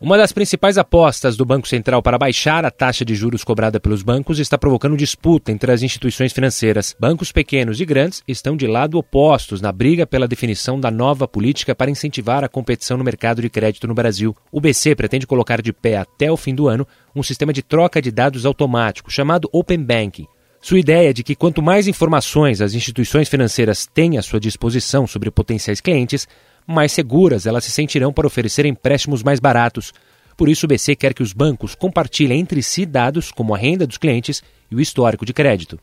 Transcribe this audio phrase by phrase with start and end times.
[0.00, 4.00] Uma das principais apostas do Banco Central para baixar a taxa de juros cobrada pelos
[4.00, 6.94] bancos está provocando disputa entre as instituições financeiras.
[7.00, 11.74] Bancos pequenos e grandes estão de lado opostos na briga pela definição da nova política
[11.74, 14.36] para incentivar a competição no mercado de crédito no Brasil.
[14.52, 18.00] O BC pretende colocar de pé até o fim do ano um sistema de troca
[18.00, 20.28] de dados automático chamado Open Banking.
[20.60, 25.08] Sua ideia é de que quanto mais informações as instituições financeiras têm à sua disposição
[25.08, 26.28] sobre potenciais clientes,
[26.68, 29.92] mais seguras elas se sentirão para oferecer empréstimos mais baratos.
[30.36, 33.86] Por isso, o BC quer que os bancos compartilhem entre si dados como a renda
[33.86, 35.78] dos clientes e o histórico de crédito.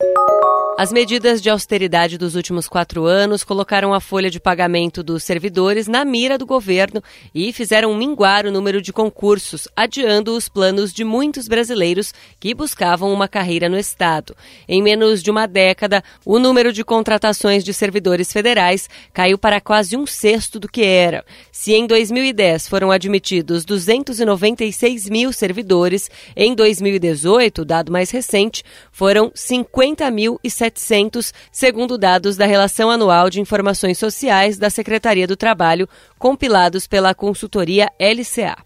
[0.78, 5.88] As medidas de austeridade dos últimos quatro anos colocaram a folha de pagamento dos servidores
[5.88, 7.02] na mira do governo
[7.34, 13.10] e fizeram minguar o número de concursos, adiando os planos de muitos brasileiros que buscavam
[13.10, 14.36] uma carreira no Estado.
[14.68, 19.96] Em menos de uma década, o número de contratações de servidores federais caiu para quase
[19.96, 21.24] um sexto do que era.
[21.50, 30.10] Se em 2010 foram admitidos 296 mil servidores, em 2018, dado mais recente, foram 50
[30.10, 35.88] mil e 700, segundo dados da Relação Anual de Informações Sociais da Secretaria do Trabalho,
[36.18, 38.56] compilados pela consultoria LCA.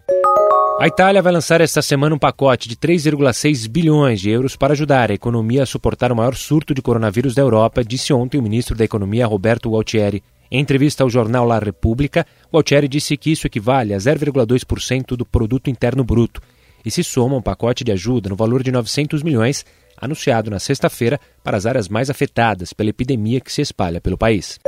[0.80, 5.10] A Itália vai lançar esta semana um pacote de 3,6 bilhões de euros para ajudar
[5.10, 8.74] a economia a suportar o maior surto de coronavírus da Europa, disse ontem o ministro
[8.74, 10.22] da Economia Roberto Gualtieri.
[10.50, 15.68] Em entrevista ao jornal La Repubblica, Gualtieri disse que isso equivale a 0,2% do produto
[15.68, 16.40] interno bruto
[16.84, 19.66] e se soma um pacote de ajuda no valor de 900 milhões
[20.00, 24.58] anunciado na sexta-feira para as áreas mais afetadas pela epidemia que se espalha pelo país.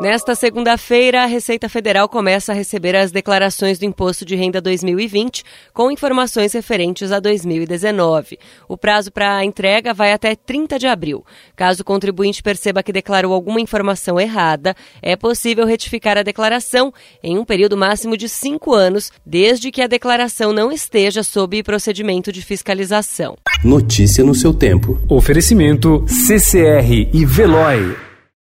[0.00, 5.42] Nesta segunda-feira, a Receita Federal começa a receber as declarações do Imposto de Renda 2020
[5.74, 8.38] com informações referentes a 2019.
[8.68, 11.24] O prazo para a entrega vai até 30 de abril.
[11.56, 17.36] Caso o contribuinte perceba que declarou alguma informação errada, é possível retificar a declaração em
[17.36, 22.40] um período máximo de cinco anos, desde que a declaração não esteja sob procedimento de
[22.40, 23.36] fiscalização.
[23.64, 24.96] Notícia no seu tempo.
[25.08, 28.07] Oferecimento CCR e Veloy.